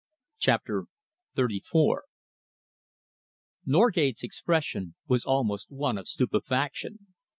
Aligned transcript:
CHAPTER 0.39 0.85
XXXIV 1.37 1.97
Norgate's 3.67 4.23
expression 4.23 4.95
was 5.07 5.25
almost 5.25 5.69
one 5.69 5.99
of 5.99 6.07
stupefaction. 6.07 7.05